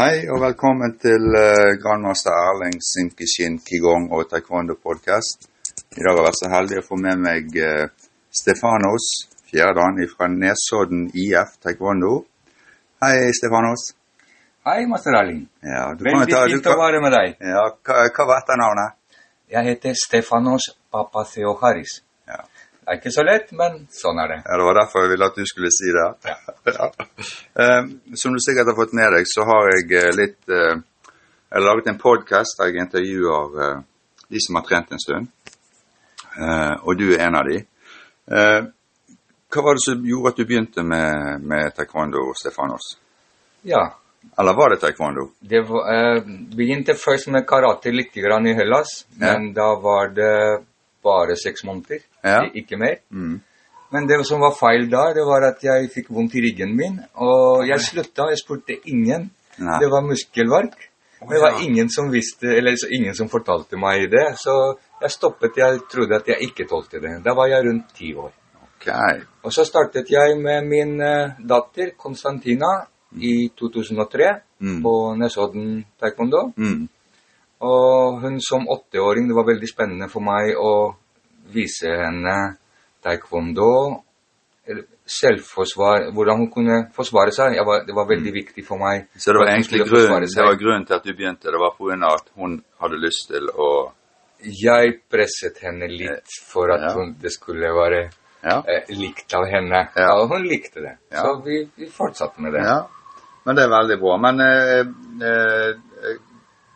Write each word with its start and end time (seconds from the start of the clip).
Hei 0.00 0.22
og 0.32 0.38
velkommen 0.40 0.92
til 1.02 1.24
uh, 1.36 1.74
grandmaster 1.82 2.32
Erling 2.32 2.76
Simkishin 2.90 3.58
Kigong 3.66 4.06
og 4.16 4.28
Taekwondo 4.30 4.74
podcast. 4.86 5.48
I 5.98 6.00
dag 6.00 6.12
har 6.14 6.20
jeg 6.20 6.26
vært 6.28 6.38
så 6.40 6.50
heldig 6.54 6.78
å 6.80 6.84
få 6.86 6.98
med 7.04 7.20
meg 7.24 7.56
uh, 7.60 7.86
Stefanos 8.40 9.08
Fjerdan 9.50 9.98
fra 10.14 10.28
Nesodden 10.32 11.08
IF 11.24 11.56
Taekwondo. 11.64 12.12
Hei, 13.04 13.28
Stefanos. 13.36 13.88
Hei, 14.68 14.84
master 14.88 15.16
Erling. 15.20 15.42
Ja, 15.64 15.88
Veldig 15.98 16.32
ta- 16.32 16.44
fint 16.48 16.64
kan- 16.64 16.76
å 16.78 16.82
være 16.84 17.02
med 17.04 17.16
deg. 17.16 17.36
Ja, 17.52 17.66
hva, 17.84 18.06
hva 18.16 18.28
var 18.30 18.40
etternavnet? 18.44 18.96
Jeg 19.50 19.66
heter 19.72 19.96
Stefanos 20.06 20.70
Papatheoharis. 20.94 21.98
Det 22.80 22.94
er 22.94 22.98
ikke 22.98 23.12
så 23.14 23.22
lett, 23.26 23.50
men 23.52 23.74
sånn 23.94 24.18
er 24.22 24.28
det. 24.32 24.38
ja, 24.46 24.56
det 24.58 24.64
var 24.66 24.78
derfor 24.80 25.04
jeg 25.04 25.10
ville 25.12 25.26
at 25.30 25.36
du 25.38 25.44
skulle 25.46 25.70
si 25.74 25.92
det. 25.96 26.08
Ja. 26.70 26.90
Eh, 27.60 27.82
som 28.16 28.32
du 28.32 28.38
sikkert 28.40 28.70
har 28.70 28.76
fått 28.78 28.92
med 28.96 29.12
deg, 29.12 29.26
så 29.28 29.44
har 29.44 29.68
jeg 29.74 29.90
eh, 29.98 30.10
litt 30.16 30.48
eh, 30.48 30.78
Jeg 31.50 31.56
har 31.58 31.64
laget 31.66 31.88
en 31.90 31.98
podkast 32.00 32.56
der 32.60 32.70
jeg 32.70 32.84
intervjuer 32.86 33.56
eh, 33.66 33.80
de 34.30 34.40
som 34.40 34.56
har 34.56 34.64
trent 34.68 34.92
en 34.94 35.02
stund. 35.02 35.26
Eh, 36.38 36.74
og 36.86 36.96
du 36.96 37.08
er 37.12 37.24
en 37.26 37.36
av 37.40 37.48
de. 37.50 37.58
Eh, 38.30 38.60
hva 39.50 39.64
var 39.66 39.76
det 39.76 39.82
som 39.84 40.04
gjorde 40.06 40.30
at 40.32 40.38
du 40.40 40.44
begynte 40.46 40.84
med, 40.86 41.42
med 41.42 41.74
taekwondo, 41.76 42.28
Stefanos? 42.38 42.92
Ja, 43.66 43.82
Eller 44.38 44.54
var 44.54 44.70
det 44.70 44.80
taekwondo? 44.80 45.30
det 45.40 45.60
var, 45.68 45.90
eh, 45.92 46.22
begynte 46.56 46.94
først 46.94 47.28
med 47.34 47.46
karate 47.50 47.90
litt 47.92 48.16
i 48.16 48.22
Hellas, 48.22 49.04
men 49.18 49.52
da 49.52 49.74
var 49.74 50.14
det 50.14 50.64
bare 51.02 51.36
seks 51.36 51.64
måneder, 51.64 52.00
Ja. 52.24 52.42
ikke 52.54 52.76
mer. 52.76 52.96
Mm. 53.10 53.40
Men 53.92 54.06
det 54.06 54.20
som 54.26 54.40
var 54.40 54.54
feil 54.54 54.88
da, 54.90 55.12
det 55.14 55.24
var 55.26 55.42
at 55.48 55.62
jeg 55.64 55.90
fikk 55.94 56.10
vondt 56.14 56.34
i 56.38 56.42
ryggen 56.44 56.76
min, 56.76 57.00
og 57.14 57.66
jeg 57.66 57.80
slutta, 57.80 58.28
jeg 58.30 58.38
spurte 58.38 58.76
ingen. 58.86 59.30
Nei. 59.58 59.78
Det 59.82 59.88
var 59.90 60.04
muskelverk. 60.06 60.76
Men 61.20 61.28
Det 61.28 61.40
var 61.42 61.58
ingen 61.60 61.90
som 61.90 62.10
visste, 62.10 62.46
eller 62.56 62.76
ingen 62.90 63.14
som 63.14 63.28
fortalte 63.28 63.76
meg 63.76 64.06
det, 64.10 64.38
så 64.40 64.76
jeg 65.02 65.10
stoppet, 65.10 65.56
jeg 65.56 65.80
trodde 65.92 66.16
at 66.16 66.28
jeg 66.28 66.38
ikke 66.48 66.64
tålte 66.68 67.00
det. 67.00 67.18
Da 67.24 67.34
var 67.34 67.46
jeg 67.48 67.66
rundt 67.66 67.90
ti 67.94 68.14
år. 68.14 68.30
Okay. 68.80 69.20
Og 69.44 69.52
så 69.52 69.64
startet 69.68 70.08
jeg 70.08 70.38
med 70.40 70.64
min 70.64 71.00
eh, 71.04 71.34
datter 71.44 71.90
Konstantina 71.98 72.86
i 73.20 73.50
2003 73.58 74.40
Mm. 74.60 74.82
på 74.82 75.14
Nesodden 75.16 75.84
taekwondo. 76.00 76.52
Mm. 76.56 76.88
Og 77.60 78.20
hun 78.20 78.40
som 78.40 78.66
åtteåring, 78.68 79.28
det 79.28 79.36
var 79.36 79.46
veldig 79.48 79.68
spennende 79.68 80.08
for 80.12 80.20
meg 80.20 80.52
å 80.56 80.94
vise 81.54 81.88
henne 81.90 82.36
taekwondo, 83.02 83.70
selvforsvar, 85.10 86.10
hvordan 86.14 86.38
hun 86.44 86.50
kunne 86.54 86.76
forsvare 86.94 87.32
seg. 87.34 87.56
Var, 87.66 87.84
det 87.88 87.94
var 87.96 88.06
veldig 88.10 88.32
viktig 88.34 88.64
for 88.66 88.78
meg. 88.80 89.06
Mm. 89.08 89.22
Så 89.24 89.32
det 89.34 89.40
var 89.42 89.50
egentlig 89.54 89.80
grunnen, 89.88 90.26
det 90.28 90.46
var 90.46 90.58
grunnen 90.60 90.86
til 90.86 90.94
at 90.98 91.06
du 91.08 91.12
begynte? 91.18 91.50
Det 91.50 91.62
var 91.62 91.74
pga. 91.78 92.12
at 92.14 92.28
hun 92.36 92.60
hadde 92.80 93.00
lyst 93.06 93.28
til 93.32 93.48
å 93.50 93.70
Jeg 94.40 95.02
presset 95.12 95.58
henne 95.60 95.84
litt 95.90 96.30
for 96.48 96.70
at 96.72 96.80
Ja. 96.80 96.92
hun, 96.96 97.16
det 97.20 97.30
skulle 97.32 97.68
være 97.76 98.08
Ja. 98.42 98.62
eh, 98.66 98.86
likt 98.88 99.34
av 99.34 99.44
henne. 99.44 99.88
Ja. 99.96 100.14
Og 100.16 100.28
hun 100.30 100.46
likte 100.48 100.80
det. 100.80 100.96
Så 101.12 101.42
vi, 101.44 101.68
vi 101.76 101.86
fortsatte 101.90 102.40
med 102.40 102.52
det. 102.54 102.62
Ja, 102.64 102.86
men 103.44 103.56
det 103.56 103.64
er 103.64 103.68
veldig 103.68 103.98
bra. 104.00 104.16
Men 104.16 104.40
eh, 104.40 104.80
eh, 105.28 105.74
eh, 106.08 106.16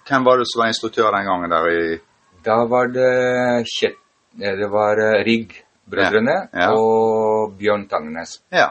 hvem 0.08 0.24
var 0.24 0.36
det 0.38 0.44
som 0.52 0.60
var 0.60 0.68
instruktør 0.68 1.10
den 1.16 1.24
gangen 1.24 1.50
der 1.50 1.68
i 1.70 2.00
Da 2.44 2.66
var 2.66 2.86
det 2.88 3.64
Kjet, 3.64 3.92
eh, 3.92 4.03
det 4.38 4.68
var 4.70 4.98
eh, 4.98 5.22
Rigg-brødrene 5.26 6.36
Ja, 6.52 6.60
ja. 6.60 6.70
og 6.74 7.54
Bjørn 7.58 7.86
Tangnes. 7.88 8.40
Ja. 8.52 8.70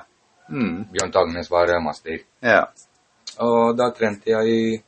Mm. 0.50 0.86
Bjørn 0.92 1.11
Tangnes 1.11 1.50
var 1.52 1.69
eh, 1.72 1.81
master. 1.83 2.19
Ja. 2.44 2.66
Og 3.39 3.78
da 3.78 3.89
trente 3.95 4.30
jeg 4.30 4.47
i 4.47 4.81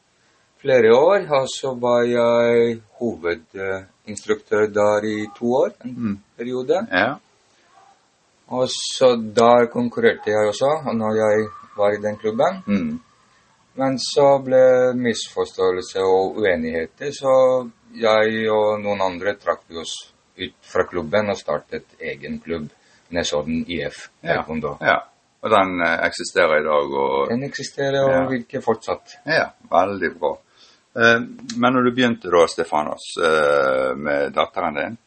flere 0.62 0.92
år, 0.98 1.26
og 1.40 1.48
så 1.50 1.74
var 1.80 2.04
jeg 2.10 2.80
hovedinstruktør 3.00 4.68
der 4.74 5.06
i 5.10 5.26
to 5.38 5.54
år, 5.64 5.72
en 5.86 5.96
Mm. 5.98 6.18
periode. 6.38 6.88
Ja. 6.92 7.16
Og 8.48 8.68
så 8.70 9.16
der 9.36 9.66
konkurrerte 9.74 10.30
jeg 10.30 10.48
også, 10.48 10.92
når 10.94 11.16
jeg 11.16 11.48
var 11.78 11.92
i 11.94 12.02
den 12.02 12.18
klubben. 12.18 12.64
Mm. 12.68 13.00
Men 13.76 13.98
så 14.00 14.38
ble 14.46 14.94
misforståelse 14.96 16.00
og 16.00 16.38
uenigheter, 16.38 17.12
så 17.12 17.70
jeg 17.96 18.50
og 18.52 18.80
noen 18.84 19.02
andre 19.02 19.34
trakk 19.36 19.64
oss 19.82 20.14
ut 20.38 20.54
fra 20.62 20.84
klubben 20.90 21.30
og 21.30 21.38
startet 21.40 21.86
egen 22.00 22.40
klubb, 22.44 22.70
Nesodden 23.14 23.66
IF. 23.70 24.10
Ja. 24.26 24.44
Ja. 24.82 24.96
Og 25.46 25.52
den 25.54 25.82
eh, 25.86 26.00
eksisterer 26.08 26.60
i 26.60 26.66
dag 26.66 26.94
og 26.98 27.30
Den 27.30 27.44
eksisterer 27.44 28.02
og 28.04 28.12
Ja. 28.16 28.24
virker 28.30 28.62
fortsatt. 28.66 29.18
Ja, 29.26 29.52
veldig 29.72 30.10
bra. 30.20 30.32
Eh, 30.98 31.20
men 31.58 31.74
når 31.74 31.84
du 31.86 31.92
begynte 31.96 32.32
da, 32.34 32.48
Stefanos, 32.48 33.06
eh, 33.22 33.94
med 33.96 34.34
datteren 34.34 34.74
din, 34.80 34.98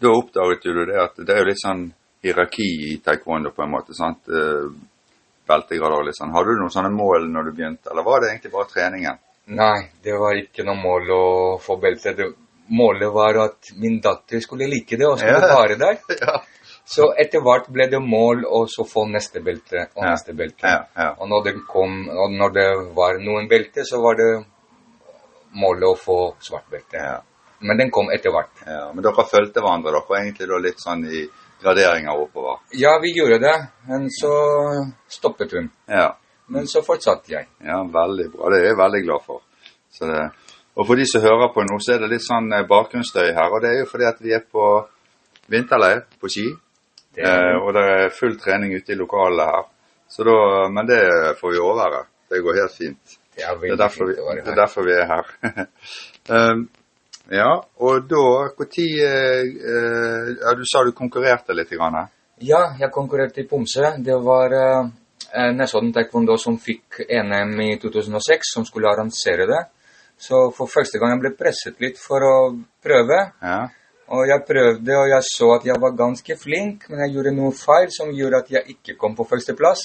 da 0.00 0.08
oppdaget 0.14 0.62
du 0.62 0.84
det 0.86 0.98
at 1.02 1.16
det 1.16 1.34
er 1.34 1.38
jo 1.42 1.48
litt 1.50 1.60
sånn 1.62 1.88
hierarki 2.22 2.66
i 2.92 2.98
taekwondo 3.02 3.50
på 3.50 3.62
en 3.64 3.72
måte, 3.72 3.94
sant? 3.94 4.22
Beltegrader 5.48 5.98
og 5.98 6.06
litt 6.06 6.16
sånn. 6.18 6.30
Hadde 6.34 6.54
du 6.54 6.60
noen 6.60 6.70
sånne 6.74 6.92
mål 6.94 7.26
når 7.32 7.48
du 7.48 7.52
begynte, 7.56 7.90
eller 7.90 8.04
var 8.06 8.20
det 8.20 8.30
egentlig 8.30 8.52
bare 8.52 8.70
treningen? 8.70 9.18
Nei, 9.58 9.88
det 10.04 10.12
var 10.20 10.36
ikke 10.38 10.64
noe 10.68 10.76
mål 10.76 11.10
å 11.10 11.22
få 11.64 11.78
belte. 11.80 12.12
Målet 12.70 13.12
var 13.14 13.36
at 13.46 13.70
min 13.80 14.00
datter 14.04 14.40
skulle 14.44 14.66
like 14.68 14.96
det 14.96 15.06
og 15.08 15.18
skulle 15.18 15.40
Ja. 15.40 15.56
være 15.56 15.78
der. 15.78 15.98
Ja. 16.20 16.40
Så 16.88 17.10
etter 17.20 17.40
hvert 17.44 17.66
ble 17.68 17.84
det 17.90 17.98
mål 18.00 18.44
å 18.48 18.62
få 18.88 19.02
neste 19.12 19.40
belte 19.44 19.88
og 19.94 20.04
Ja. 20.04 20.10
neste 20.10 20.32
belte. 20.36 20.64
Ja, 20.64 20.84
ja. 20.96 21.10
Og 21.20 21.28
når 21.28 21.44
det 21.44 21.54
kom, 21.68 22.08
og 22.08 22.30
når 22.32 22.52
det 22.54 22.68
var 22.96 23.18
noen 23.20 23.48
belte, 23.48 23.84
så 23.84 24.00
var 24.00 24.16
det 24.16 24.44
målet 25.52 25.88
å 25.88 25.96
få 25.98 26.16
svart 26.40 26.68
belte. 26.70 27.02
Men 27.60 27.76
den 27.80 27.90
kom 27.90 28.10
etter 28.14 28.30
hvert. 28.30 28.62
Ja, 28.66 28.92
men 28.94 29.02
dere 29.04 29.24
fulgte 29.26 29.60
hverandre 29.64 29.92
dere, 29.92 30.20
egentlig 30.22 30.48
da 30.48 30.58
litt 30.62 30.80
sånn 30.80 31.04
i 31.10 31.24
graderinger 31.62 32.20
oppover. 32.22 32.60
Ja, 32.78 32.98
vi 33.02 33.12
gjorde 33.16 33.40
det, 33.42 33.56
men 33.88 34.06
så 34.14 34.32
stoppet 35.10 35.52
hun. 35.52 35.70
Ja, 35.88 36.12
Men 36.50 36.64
så 36.66 36.80
fortsatte 36.80 37.28
jeg. 37.28 37.46
ja 37.60 37.82
veldig 37.84 38.30
bra. 38.32 38.48
Det 38.48 38.60
er 38.62 38.66
jeg 38.70 38.76
veldig 38.78 39.02
glad 39.04 39.22
for. 39.26 39.42
Så 39.92 40.06
det, 40.08 40.30
og 40.78 40.86
for 40.86 40.98
de 40.98 41.06
som 41.10 41.24
hører 41.24 41.50
på 41.54 41.64
nå, 41.66 41.80
så 41.82 41.96
er 41.96 42.04
det 42.04 42.12
litt 42.12 42.24
sånn 42.24 42.52
eh, 42.54 42.66
bakgrunnsstøy 42.70 43.32
her. 43.34 43.50
Og 43.50 43.62
det 43.64 43.72
er 43.72 43.80
jo 43.82 43.90
fordi 43.90 44.06
at 44.06 44.22
vi 44.22 44.34
er 44.36 44.44
på 44.46 44.68
vinterleir 45.50 46.04
på 46.20 46.30
ski. 46.30 46.46
Det, 47.16 47.24
Eh, 47.26 47.56
og 47.58 47.72
det 47.74 47.82
er 47.82 48.12
full 48.14 48.36
trening 48.38 48.76
ute 48.78 48.92
i 48.94 48.98
lokalet 48.98 49.48
her. 49.50 49.64
Så 50.08 50.22
da, 50.24 50.68
men 50.70 50.86
det 50.86 51.00
får 51.40 51.50
vi 51.50 51.58
overvære. 51.58 52.02
Det 52.30 52.42
går 52.44 52.60
helt 52.60 52.76
fint. 52.76 53.16
det 53.34 53.44
er 53.44 53.56
Det 53.60 53.72
er 53.72 53.76
derfor 53.76 54.06
vi, 54.06 54.14
det 54.14 54.52
er 54.52 54.60
derfor 54.60 54.86
vi 54.86 54.92
er 54.92 55.06
her. 55.06 55.26
um, 56.52 56.68
ja, 57.30 57.50
og 57.76 58.06
da 58.08 58.22
Når 58.58 58.78
eh, 58.78 60.36
ja, 60.40 60.54
Du 60.54 60.64
sa 60.64 60.84
du 60.84 60.92
konkurrerte 60.92 61.54
litt? 61.54 61.70
Grann, 61.70 61.94
her. 61.94 62.06
Ja, 62.40 62.62
jeg 62.78 62.90
konkurrerte 62.92 63.40
i 63.40 63.48
Pomse. 63.48 63.96
Det 63.98 64.16
var 64.24 64.54
eh, 64.54 65.52
Nesodden 65.52 65.92
Taekwondo 65.92 66.36
som 66.36 66.58
fikk 66.58 67.02
NM 67.10 67.60
i 67.60 67.78
2006, 67.82 68.54
som 68.54 68.64
skulle 68.64 68.88
arrangere 68.88 69.46
det. 69.46 69.64
Så 70.18 70.48
for 70.56 70.66
første 70.66 70.98
gang 70.98 71.12
jeg 71.14 71.20
ble 71.22 71.30
presset 71.38 71.80
litt 71.80 71.98
for 72.02 72.24
å 72.26 72.36
prøve. 72.82 73.20
ja. 73.42 73.68
Og 74.08 74.22
jeg 74.24 74.40
prøvde, 74.48 74.94
og 74.96 75.08
jeg 75.10 75.24
så 75.28 75.46
at 75.58 75.64
jeg 75.68 75.76
var 75.82 75.90
ganske 75.92 76.34
flink, 76.40 76.86
men 76.88 77.02
jeg 77.04 77.10
gjorde 77.12 77.32
noe 77.36 77.52
feil 77.52 77.90
som 77.92 78.08
gjorde 78.16 78.38
at 78.40 78.46
jeg 78.54 78.62
ikke 78.72 78.94
kom 78.96 79.12
på 79.14 79.26
førsteplass. 79.28 79.82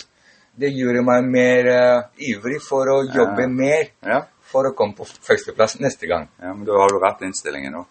Det 0.56 0.70
gjorde 0.72 1.02
meg 1.04 1.26
mer 1.28 1.68
uh, 1.68 2.04
ivrig 2.24 2.62
for 2.64 2.88
å 2.88 3.02
jobbe 3.04 3.44
Ja. 3.44 3.50
mer 3.52 3.90
ja. 4.00 4.22
for 4.48 4.70
å 4.70 4.72
komme 4.78 4.96
på 4.96 5.04
førsteplass 5.04 5.76
neste 5.84 6.08
gang. 6.08 6.30
Ja, 6.40 6.54
men 6.54 6.64
da 6.64 6.72
har 6.80 6.88
du 6.96 7.02
rett 7.04 7.26
innstilling 7.28 7.68
nå. 7.74 7.84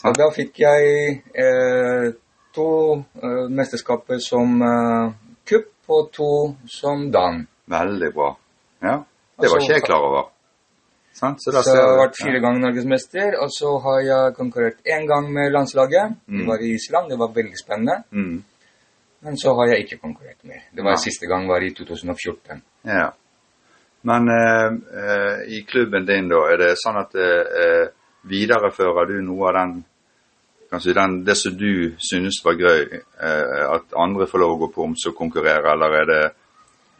Så 0.00 0.14
da 0.16 0.30
fikk 0.32 0.56
jeg 0.62 1.20
eh, 1.36 2.06
to 2.56 2.68
eh, 2.96 3.44
mesterskaper 3.52 4.18
som 4.24 4.56
kupp 5.44 5.92
og 5.98 6.08
to 6.16 6.30
som 6.68 7.10
dan. 7.12 7.44
Veldig 7.68 8.10
bra. 8.16 8.30
Ja, 8.80 8.96
Det 9.36 9.50
var 9.50 9.58
Altså, 9.58 9.60
ikke 9.60 9.74
jeg 9.74 9.84
klar 9.84 10.00
over. 10.08 10.30
Sant? 11.16 11.40
Så 11.40 11.52
da 11.54 11.62
Så 11.64 11.76
jeg 11.76 11.86
har 11.86 12.00
vært 12.02 12.18
fire 12.20 12.40
ganger 12.44 12.60
norgesmester, 12.66 13.38
og 13.40 13.48
så 13.58 13.70
har 13.86 14.00
jeg 14.04 14.34
konkurrert 14.36 14.78
én 14.84 15.06
gang 15.08 15.30
med 15.32 15.52
landslaget. 15.54 16.16
Mm. 16.28 16.38
Det 16.38 16.46
var 16.50 16.64
i 16.64 16.72
Island, 16.74 17.10
det 17.10 17.18
var 17.18 17.30
veldig 17.38 17.60
spennende. 17.64 17.96
Mm. 18.12 18.44
Men 19.24 19.38
så 19.42 19.54
har 19.56 19.72
jeg 19.72 19.86
ikke 19.86 20.02
konkurrert 20.02 20.42
mer. 20.44 20.66
Det 20.76 20.84
var 20.84 20.98
ja. 20.98 21.02
Siste 21.06 21.26
gang 21.26 21.48
var 21.48 21.64
i 21.64 21.72
2014. 21.74 22.62
ja. 22.84 23.10
Men 24.06 24.28
eh, 24.30 24.70
eh, 25.02 25.38
i 25.56 25.64
klubben 25.66 26.04
din, 26.06 26.28
da, 26.30 26.44
er 26.52 26.60
det 26.60 26.76
sånn 26.78 26.98
at 27.00 27.16
eh, 27.18 27.88
viderefører 28.30 29.08
du 29.10 29.16
noe 29.24 29.48
av 29.48 29.56
den 29.56 29.72
kanskje 30.70 30.94
den, 30.94 31.24
det 31.26 31.34
som 31.36 31.56
du 31.58 31.96
synes 31.98 32.38
var 32.44 32.54
gøy, 32.60 32.82
eh, 33.22 33.62
at 33.74 33.96
andre 33.98 34.28
får 34.30 34.42
lov 34.42 34.54
å 34.54 34.60
gå 34.60 34.68
på 34.74 34.84
om 34.84 34.94
så 34.98 35.10
konkurrere, 35.16 35.72
eller 35.72 35.98
er 36.02 36.10
det 36.12 36.22
eh, 36.26 36.34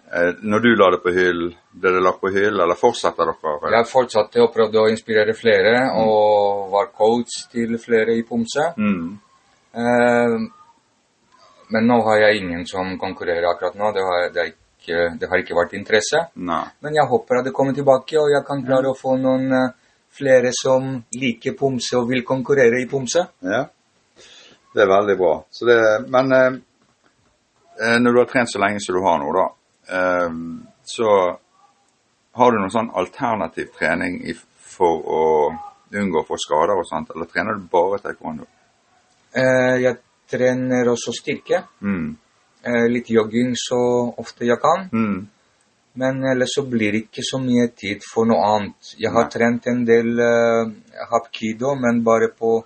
Når 0.06 0.62
du 0.62 0.68
la 0.78 0.90
det 0.94 1.00
på 1.02 1.10
hyll, 1.10 1.48
ble 1.74 1.92
det 1.96 2.02
lagt 2.04 2.20
på 2.22 2.30
hyll, 2.30 2.60
eller 2.62 2.78
fortsatte 2.78 3.24
dere? 3.26 3.72
Jeg 3.74 3.88
fortsatte 3.90 4.42
og 4.44 4.52
prøvde 4.54 4.78
å 4.78 4.90
inspirere 4.92 5.34
flere, 5.34 5.72
og 5.98 6.68
var 6.70 6.92
coach 6.94 7.48
til 7.50 7.74
flere 7.82 8.14
i 8.14 8.22
Pomse. 8.28 8.68
Mm. 8.78 9.08
Eh, 9.76 10.36
men 11.74 11.88
nå 11.90 11.98
har 12.06 12.20
jeg 12.22 12.44
ingen 12.44 12.62
som 12.70 12.94
konkurrerer 13.00 13.48
akkurat 13.50 13.74
nå. 13.74 13.90
Det, 13.96 14.04
har, 14.06 14.28
det 14.34 14.46
ikke, 14.52 15.00
det 15.18 15.30
har 15.30 15.42
ikke 15.42 15.58
vært 15.58 15.74
interesse. 15.78 16.22
Nei. 16.38 16.62
Men 16.86 17.00
jeg 17.00 17.10
håper 17.10 17.40
at 17.40 17.48
det 17.48 17.54
kommer 17.56 17.74
tilbake, 17.74 18.18
og 18.20 18.30
jeg 18.30 18.46
kan 18.46 18.62
klare 18.66 18.92
å 18.92 18.98
få 18.98 19.16
noen 19.18 19.50
eh, 19.58 19.72
flere 20.16 20.52
som 20.54 20.94
liker 21.18 21.56
pomse 21.58 21.98
og 21.98 22.08
vil 22.12 22.24
konkurrere 22.26 22.80
i 22.80 22.88
pomse. 22.90 23.26
Ja. 23.42 23.64
Det 24.76 24.84
er 24.84 24.90
veldig 24.92 25.16
bra. 25.18 25.34
Så 25.50 25.66
det, 25.68 25.78
men 26.12 26.32
eh, 26.36 26.58
eh, 27.82 27.98
når 28.00 28.12
du 28.12 28.22
har 28.22 28.30
trent 28.30 28.52
så 28.52 28.62
lenge 28.62 28.82
som 28.84 28.96
du 28.96 29.02
har 29.04 29.20
nå, 29.22 29.32
da, 29.34 29.46
eh, 29.48 29.65
så 29.86 31.10
har 32.36 32.52
du 32.52 32.58
noen 32.58 32.72
sånn 32.74 32.90
alternativ 33.00 33.70
trening 33.78 34.18
i, 34.26 34.34
for 34.76 35.06
å 35.06 35.22
unngå 35.94 36.20
å 36.20 36.26
få 36.26 36.38
skader 36.40 36.76
og 36.76 36.88
sånt, 36.88 37.12
eller 37.14 37.28
trener 37.30 37.56
du 37.56 37.68
bare 37.70 38.00
taekwondo? 38.02 38.44
Eh, 39.36 39.76
jeg 39.84 39.98
trener 40.30 40.90
også 40.90 41.14
styrke. 41.16 41.62
Mm. 41.80 42.10
Eh, 42.66 42.86
litt 42.90 43.10
jogging 43.10 43.54
så 43.56 43.80
ofte 44.20 44.48
jeg 44.48 44.60
kan. 44.60 44.88
Mm. 44.92 45.18
Men 45.96 46.24
ellers 46.28 46.52
så 46.58 46.66
blir 46.68 46.92
det 46.92 47.06
ikke 47.06 47.24
så 47.24 47.40
mye 47.40 47.70
tid 47.72 48.04
for 48.04 48.28
noe 48.28 48.44
annet. 48.52 48.92
Jeg 49.00 49.14
har 49.14 49.24
Nei. 49.24 49.32
trent 49.32 49.68
en 49.72 49.84
del 49.88 50.10
uh, 50.20 50.68
hapkido, 51.08 51.70
men 51.80 52.02
bare 52.04 52.28
på 52.36 52.58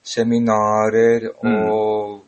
seminarer 0.00 1.26
og 1.36 2.22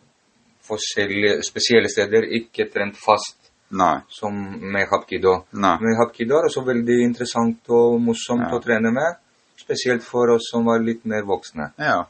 forskjellige 0.69 1.38
spesielle 1.49 1.88
steder. 1.88 2.29
Ikke 2.43 2.69
trent 2.69 3.00
fast 3.00 3.39
Nei. 3.70 4.00
som 4.08 4.34
med 4.72 4.88
hapkido. 4.90 5.44
Nei. 5.52 5.76
Med 5.81 5.96
hapkido 5.99 6.38
er 6.38 6.49
også 6.49 6.64
veldig 6.67 7.02
interessant 7.05 7.69
og 7.69 8.00
morsomt 8.02 8.49
Ja. 8.50 8.56
å 8.58 8.62
trene 8.62 8.90
med. 8.93 9.17
Spesielt 9.56 10.02
for 10.02 10.31
oss 10.34 10.49
som 10.50 10.64
var 10.64 10.81
litt 10.81 11.05
mer 11.05 11.22
voksne. 11.22 11.72
Ja. 11.78 12.05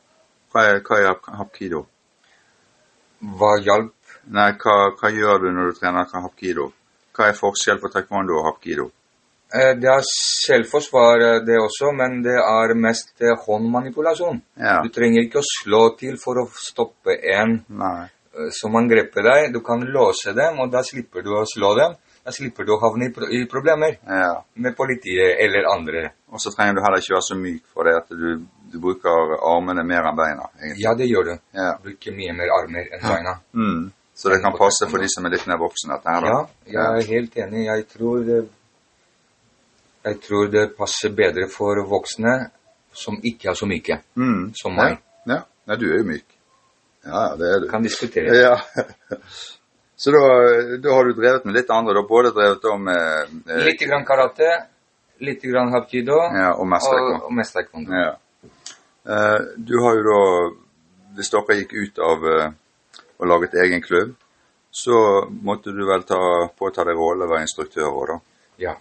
Hva 0.52 0.60
er, 0.66 0.80
hva 0.80 0.98
er 0.98 1.06
hap- 1.08 1.28
hapkido? 1.36 1.86
Hva 3.22 3.58
hjalp? 3.60 3.92
Nei, 4.30 4.52
hva, 4.52 4.76
hva 4.96 5.10
gjør 5.12 5.40
du 5.44 5.50
når 5.52 5.72
du 5.72 5.78
trener 5.80 6.06
hapkido? 6.22 6.72
Hva 7.16 7.28
er 7.28 7.36
forskjell 7.36 7.80
på 7.82 7.90
taekwondo 7.92 8.38
og 8.38 8.46
hapkido? 8.54 8.90
Eh, 9.52 9.74
Det 9.74 9.88
er 9.90 10.04
selvforsvar, 10.06 11.20
eh, 11.20 11.40
det 11.44 11.58
også, 11.58 11.92
men 11.92 12.22
det 12.22 12.36
er 12.38 12.74
mest 12.78 13.20
eh, 13.20 13.34
håndmanipulasjon. 13.46 14.40
Ja. 14.56 14.80
Du 14.82 14.88
trenger 14.88 15.24
ikke 15.26 15.40
å 15.42 15.48
slå 15.48 15.96
til 15.98 16.16
for 16.16 16.38
å 16.38 16.48
stoppe 16.54 17.16
en 17.34 17.64
Nei. 17.68 18.08
Eh, 18.40 18.50
som 18.56 18.76
angriper 18.76 19.22
deg. 19.26 19.52
Du 19.54 19.60
kan 19.60 19.80
låse 19.84 20.32
dem, 20.36 20.58
og 20.60 20.70
da 20.72 20.82
slipper 20.82 21.22
du 21.22 21.30
å 21.36 21.44
slå 21.48 21.74
dem. 21.78 21.94
Da 22.24 22.32
slipper 22.36 22.64
du 22.68 22.74
å 22.74 22.80
havne 22.82 23.06
i, 23.08 23.12
pro 23.12 23.26
i 23.32 23.44
problemer 23.48 23.94
Ja. 24.06 24.42
med 24.54 24.74
politiet 24.76 25.38
eller 25.40 25.64
andre. 25.74 26.10
Og 26.30 26.38
så 26.40 26.50
trenger 26.54 26.74
du 26.76 26.82
heller 26.84 27.00
ikke 27.00 27.14
være 27.16 27.28
så 27.30 27.36
myk 27.40 27.62
for 27.72 27.84
det 27.88 27.94
at 27.96 28.08
du, 28.12 28.42
du 28.72 28.76
bruker 28.78 29.32
armene 29.40 29.82
mer 29.88 30.04
enn 30.10 30.16
beina. 30.18 30.50
egentlig. 30.60 30.82
Ja, 30.84 30.92
det 30.94 31.08
gjør 31.08 31.24
du. 31.30 31.32
Ja. 31.56 31.70
Bruker 31.82 32.12
mye 32.12 32.34
mer 32.36 32.52
armer 32.58 32.92
enn 32.92 33.00
beina. 33.08 33.34
Mm. 33.54 33.90
Så 34.14 34.28
det 34.28 34.42
kan 34.44 34.52
passe 34.52 34.84
for 34.90 35.00
de 35.00 35.08
som 35.08 35.24
er 35.24 35.30
litt 35.32 35.46
mer 35.48 35.56
voksne, 35.56 35.96
her. 36.04 36.26
Ja, 36.28 36.40
jeg 36.66 36.76
er 37.00 37.08
helt 37.08 37.36
enig. 37.40 37.64
Jeg 37.70 37.86
tror 37.88 38.20
det, 38.26 38.40
jeg 40.04 40.20
tror 40.20 40.48
det 40.52 40.66
passer 40.76 41.12
bedre 41.16 41.48
for 41.52 41.80
voksne 41.88 42.50
som 42.92 43.16
ikke 43.24 43.50
er 43.50 43.54
så 43.56 43.66
myke 43.66 44.00
Mm. 44.16 44.52
som 44.60 44.74
meg. 44.76 44.98
Ja. 45.26 45.42
Nei, 45.66 45.76
du 45.76 45.86
er 45.92 45.98
jo 45.98 46.04
myk. 46.04 46.24
Ja, 47.04 47.22
det 47.38 47.48
er 47.48 47.60
du. 47.60 47.68
Kan 47.70 47.82
diskutere. 47.82 48.36
Ja. 48.36 48.56
Så 50.00 50.12
da, 50.14 50.20
da 50.80 50.94
har 50.96 51.04
du 51.04 51.12
drevet 51.12 51.44
med 51.44 51.56
litt 51.58 51.70
andre. 51.70 51.92
Du 51.92 52.00
har 52.00 52.08
både 52.08 52.32
drevet 52.36 52.62
da 52.64 52.76
med 52.80 53.34
eh, 53.50 53.64
Litt 53.66 53.82
grann 53.84 54.06
karate, 54.08 54.48
litt 55.20 55.42
grann 55.44 55.72
hapkido 55.74 56.16
ja, 56.32 56.54
og 56.54 56.68
mest 56.68 56.88
og, 56.88 56.96
taekwondo. 56.96 57.26
og 57.26 57.36
mest 57.36 57.56
taekwondo. 57.56 58.00
Ja. 58.00 58.14
Eh, 59.04 59.38
du 59.56 59.76
har 59.84 59.98
jo 59.98 60.06
da 60.08 60.22
Hvis 61.18 61.32
dere 61.34 61.56
gikk 61.58 61.72
ut 61.74 62.00
av 62.06 62.26
eh, 62.32 62.52
og 63.20 63.28
laget 63.28 63.54
egen 63.60 63.82
klubb, 63.84 64.14
så 64.70 65.26
måtte 65.44 65.74
du 65.76 65.82
vel 65.84 66.06
ta, 66.08 66.20
påta 66.56 66.84
deg 66.88 66.96
rollen 66.96 67.26
å 67.26 67.30
være 67.34 67.44
instruktør 67.44 67.90
òg, 67.90 68.04
da? 68.08 68.16
Ja. 68.62 68.74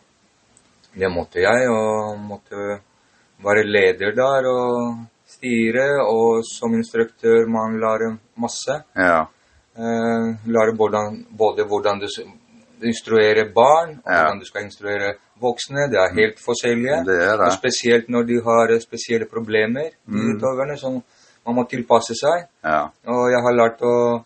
Det 0.93 1.09
måtte 1.11 1.41
jeg, 1.43 1.67
og 1.73 2.21
måtte 2.23 2.79
være 3.43 3.65
leder 3.67 4.15
der 4.15 4.47
og 4.49 5.01
styre. 5.35 5.87
Og 6.05 6.43
som 6.49 6.73
instruktør 6.77 7.47
man 7.47 7.79
lærer 7.81 8.17
masse. 8.37 8.81
Ja. 8.97 9.25
Uh, 9.79 10.35
lærer 10.49 10.75
hvordan, 10.75 11.25
både 11.37 11.63
hvordan 11.69 11.99
du 12.01 12.07
instruerer 12.83 13.51
barn, 13.53 13.89
og 14.05 14.11
Ja. 14.11 14.21
hvordan 14.23 14.39
du 14.39 14.45
skal 14.45 14.63
instruere 14.63 15.13
voksne. 15.41 15.89
Det 15.91 15.97
er 15.99 16.13
helt 16.15 16.39
forskjellige. 16.39 16.97
Det 17.05 17.17
er 17.23 17.35
det. 17.37 17.45
Og 17.45 17.51
spesielt 17.53 18.09
når 18.09 18.23
de 18.27 18.41
har 18.43 18.73
eh, 18.73 18.79
spesielle 18.79 19.25
problemer, 19.25 19.89
de 20.05 20.11
Mm. 20.19 20.35
utøverne, 20.35 20.77
som 20.77 21.03
man 21.45 21.55
må 21.55 21.63
tilpasse 21.69 22.13
seg. 22.23 22.47
Ja. 22.63 22.81
Og 23.07 23.31
jeg 23.31 23.41
har 23.45 23.53
lært 23.53 23.81
å 23.81 24.23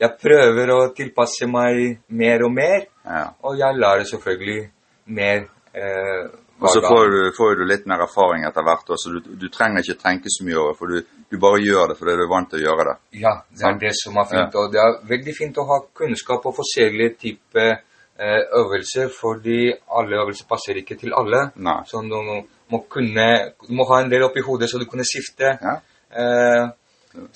Jeg 0.00 0.10
prøver 0.20 0.68
å 0.74 0.94
tilpasse 0.94 1.46
meg 1.48 1.98
mer 2.10 2.42
og 2.44 2.52
mer, 2.52 2.82
ja. 3.06 3.30
og 3.42 3.56
jeg 3.56 3.78
lærer 3.80 4.04
selvfølgelig 4.04 4.70
mer 5.06 5.46
eh, 5.74 6.28
Og 6.60 6.70
så 6.72 6.80
får 6.80 7.10
du, 7.12 7.18
får 7.36 7.58
du 7.58 7.64
litt 7.68 7.84
mer 7.90 8.02
erfaring 8.06 8.46
etter 8.48 8.64
hvert. 8.64 8.92
også. 8.96 9.12
Du, 9.16 9.32
du 9.36 9.48
trenger 9.52 9.84
ikke 9.84 10.00
tenke 10.00 10.32
så 10.32 10.46
mye 10.46 10.56
over 10.60 10.72
det, 10.72 10.78
for 10.78 10.92
du, 10.92 11.24
du 11.32 11.40
bare 11.42 11.60
gjør 11.60 11.90
det 11.90 11.98
fordi 11.98 12.14
du 12.16 12.22
er 12.24 12.30
vant 12.30 12.48
til 12.52 12.62
å 12.62 12.64
gjøre 12.64 12.86
det. 12.88 12.94
Ja, 13.24 13.34
det 13.52 13.66
er 13.68 13.82
det 13.82 13.92
som 13.98 14.16
er 14.22 14.30
fint. 14.30 14.56
Og 14.60 14.72
det 14.72 14.80
er 14.80 14.96
veldig 15.10 15.34
fint 15.36 15.60
å 15.60 15.66
ha 15.68 15.80
kunnskap 16.00 16.48
og 16.48 16.56
forskjellige 16.56 17.16
typer 17.26 17.68
eh, 17.74 18.40
øvelser, 18.62 19.12
fordi 19.12 19.60
alle 20.00 20.22
øvelser 20.22 20.48
passer 20.48 20.80
ikke 20.80 20.96
til 21.02 21.12
alle. 21.18 21.44
Nei. 21.60 21.76
Så 21.90 22.00
du 22.08 22.16
må, 22.16 22.82
kunne, 22.88 23.28
du 23.66 23.76
må 23.76 23.88
ha 23.92 24.00
en 24.02 24.10
del 24.12 24.24
oppi 24.26 24.44
hodet, 24.46 24.70
så 24.72 24.80
du 24.80 24.88
kunne 24.88 25.06
skifte. 25.06 25.52
Ja. 25.60 25.78
Eh, 26.16 26.66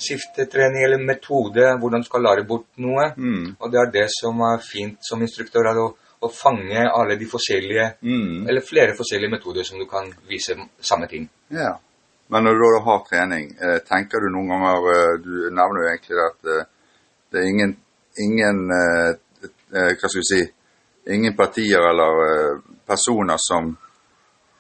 skifte 0.01 0.45
trening 0.51 0.85
eller 0.85 1.01
metode, 1.01 1.75
hvordan 1.81 2.03
du 2.03 2.09
skal 2.09 2.25
lære 2.25 2.47
bort 2.49 2.69
noe. 2.81 3.11
Mm. 3.17 3.57
Og 3.59 3.73
det 3.73 3.81
er 3.81 3.93
det 3.95 4.07
som 4.13 4.41
er 4.49 4.65
fint 4.65 4.99
som 5.05 5.23
instruktør, 5.25 5.71
er 5.71 5.81
å, 5.81 5.91
å 6.21 6.29
fange 6.29 6.83
alle 6.93 7.17
de 7.17 7.27
forskjellige, 7.27 7.87
Mm. 8.03 8.49
eller 8.49 8.61
flere 8.61 8.97
forskjellige 8.97 9.31
metoder 9.31 9.63
som 9.65 9.79
du 9.79 9.87
kan 9.87 10.13
vise 10.29 10.57
samme 10.81 11.09
ting. 11.09 11.29
Ja. 11.49 11.79
Men 12.29 12.45
når 12.45 12.55
du 12.55 12.65
da 12.77 12.81
har 12.85 13.05
trening, 13.09 13.57
eh, 13.61 13.79
tenker 13.89 14.21
du 14.21 14.29
noen 14.31 14.49
ganger 14.49 14.91
eh, 14.93 15.19
Du 15.25 15.51
nevner 15.51 15.81
jo 15.83 15.89
egentlig 15.91 16.19
at 16.27 16.45
eh, 16.47 16.65
det 17.33 17.41
er 17.41 17.49
ingen, 17.49 17.77
ingen 18.19 18.69
Hva 19.71 20.09
skal 20.09 20.21
vi 20.21 20.29
si 20.29 20.43
Ingen 21.11 21.35
partier 21.37 21.81
eller 21.81 22.61
personer 22.87 23.37
som 23.39 23.77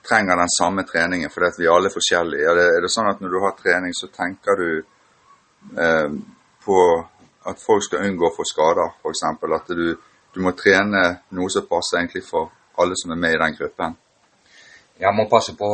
trenger 0.09 0.37
den 0.37 0.49
samme 0.59 0.83
treningen, 0.83 1.31
fordi 1.31 1.47
at 1.47 1.59
vi 1.59 1.67
er 1.67 1.75
alle 1.77 1.91
forskjellige. 1.93 2.47
Er 2.51 2.55
det, 2.57 2.67
er 2.77 2.81
det 2.81 2.91
sånn 2.91 3.11
at 3.11 3.21
når 3.21 3.35
du 3.35 3.39
har 3.45 3.57
trening, 3.59 3.93
så 3.95 4.09
tenker 4.09 4.57
du 4.57 4.71
eh, 5.77 6.09
på 6.65 6.79
at 7.51 7.61
folk 7.61 7.85
skal 7.85 8.07
unngå 8.09 8.31
å 8.31 8.35
få 8.35 8.47
skader, 8.49 8.95
f.eks. 9.03 9.23
At 9.61 9.69
du, 9.77 9.91
du 10.35 10.41
må 10.45 10.53
trene 10.59 11.03
noe 11.37 11.51
som 11.51 11.67
passer 11.67 12.01
egentlig 12.01 12.23
for 12.27 12.51
alle 12.81 12.97
som 12.97 13.13
er 13.13 13.21
med 13.21 13.35
i 13.35 13.41
den 13.43 13.57
gruppen. 13.59 13.97
Jeg 15.01 15.17
må 15.17 15.27
passe 15.31 15.55
på 15.57 15.71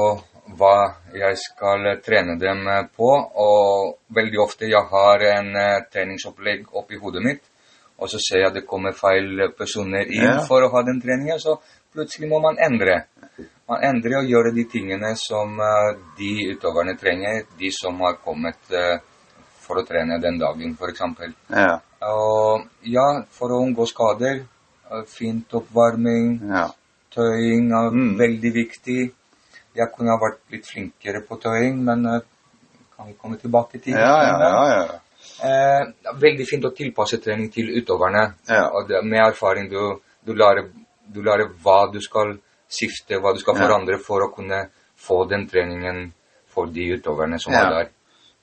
hva 0.56 0.74
jeg 1.14 1.38
skal 1.40 1.88
trene 2.04 2.36
dem 2.38 2.62
på, 2.94 3.08
og 3.10 3.96
veldig 4.14 4.40
ofte 4.42 4.68
jeg 4.70 4.82
har 4.92 5.24
en 5.32 5.48
eh, 5.58 5.80
treningsopplegg 5.92 6.68
oppi 6.78 7.00
hodet 7.02 7.24
mitt, 7.24 7.42
og 7.98 8.10
så 8.12 8.20
ser 8.22 8.42
jeg 8.42 8.50
at 8.50 8.58
det 8.60 8.66
kommer 8.68 8.94
feil 8.94 9.48
personer 9.58 10.06
inn 10.06 10.28
Ja. 10.28 10.44
for 10.46 10.62
å 10.62 10.70
ha 10.70 10.82
den 10.86 11.00
treningen, 11.02 11.40
så 11.40 11.56
plutselig 11.92 12.28
må 12.30 12.38
man 12.44 12.58
endre. 12.62 13.06
Man 13.66 13.82
endrer 13.82 14.20
og 14.20 14.30
gjør 14.30 14.52
de 14.54 14.64
tingene 14.70 15.16
som 15.18 15.58
eh, 15.58 15.96
de 16.18 16.32
utøverne 16.54 16.96
trenger, 17.00 17.42
de 17.58 17.72
som 17.74 17.98
har 18.04 18.20
kommet 18.22 18.70
eh, 18.70 19.00
for 19.66 19.80
å 19.80 19.86
trene 19.86 20.20
den 20.22 20.38
dagen, 20.38 20.76
eksempel. 20.88 21.34
Ja. 21.50 21.80
Og 22.12 22.66
ja, 22.86 23.06
for 23.30 23.50
å 23.54 23.60
unngå 23.64 23.86
skader, 23.88 24.42
eh, 24.90 25.02
fint 25.08 25.50
oppvarming, 25.54 26.40
ja. 26.50 26.68
Tøying 27.16 27.70
er 27.72 27.90
Mm. 27.90 28.16
veldig 28.18 28.52
viktig. 28.52 29.12
Jeg 29.74 29.88
kunne 29.96 30.10
ha 30.10 30.18
vært 30.18 30.38
litt 30.50 30.66
flinkere 30.66 31.22
på 31.26 31.40
tøying, 31.40 31.82
men 31.84 32.04
eh, 32.06 32.20
kan 32.96 33.06
vi 33.06 33.14
komme 33.14 33.38
tilbake 33.38 33.80
til 33.82 33.94
Ja, 33.94 34.22
ja, 34.22 34.38
ja, 34.38 34.84
ja. 34.84 35.00
Eh, 35.42 35.86
veldig 36.14 36.46
fint 36.48 36.64
å 36.64 36.74
tilpasse 36.76 37.18
trening 37.22 37.50
til 37.52 37.68
utøverne. 37.80 38.34
Ja. 38.48 38.70
Det, 38.88 39.02
med 39.04 39.20
erfaring 39.26 39.70
du, 39.70 39.98
du, 40.24 40.34
lærer, 40.34 40.68
du 41.08 41.22
lærer 41.22 41.48
hva 41.62 41.90
du 41.92 42.00
skal 42.00 42.38
skifte, 42.68 43.18
hva 43.20 43.32
du 43.32 43.38
skal 43.40 43.54
forandre 43.56 43.98
for 43.98 44.20
å 44.20 44.32
kunne 44.34 44.68
få 44.96 45.24
den 45.28 45.46
treningen 45.48 46.12
for 46.48 46.66
de 46.66 46.96
utøverne 46.96 47.38
som 47.40 47.52
er 47.52 47.70
der. 47.70 47.88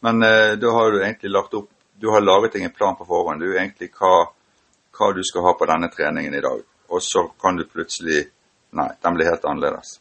Men 0.02 0.24
eh, 0.24 0.56
da 0.56 0.72
har 0.72 0.92
du 0.92 1.00
egentlig 1.02 1.32
lagt 1.32 1.54
opp 1.54 1.70
Du 2.04 2.10
har 2.12 2.20
laget 2.22 2.58
deg 2.58 2.66
en 2.68 2.74
plan 2.76 2.98
på 3.00 3.06
forhånd. 3.08 3.40
Du 3.40 3.54
egentlig 3.56 3.88
hva, 3.96 4.26
hva 4.92 5.08
du 5.16 5.22
skal 5.24 5.46
ha 5.46 5.54
på 5.56 5.68
denne 5.70 5.88
treningen 5.88 6.34
i 6.36 6.42
dag. 6.44 6.60
Og 6.92 7.00
så 7.02 7.30
kan 7.40 7.56
du 7.56 7.64
plutselig 7.70 8.26
Nei, 8.74 8.88
den 9.06 9.14
blir 9.14 9.30
helt 9.30 9.44
annerledes. 9.46 10.00